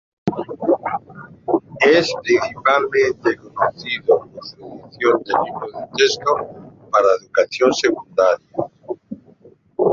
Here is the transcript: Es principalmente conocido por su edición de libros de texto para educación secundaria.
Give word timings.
Es 1.79 2.11
principalmente 2.23 3.37
conocido 3.37 4.27
por 4.33 4.43
su 4.43 4.55
edición 4.85 5.21
de 5.25 5.33
libros 5.45 5.73
de 5.73 5.87
texto 6.07 6.87
para 6.89 7.05
educación 7.21 7.71
secundaria. 7.71 8.47